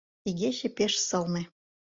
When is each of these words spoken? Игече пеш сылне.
Игече 0.29 0.67
пеш 0.77 0.93
сылне. 1.07 1.43